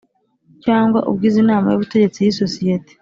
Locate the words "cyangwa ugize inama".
0.63-1.67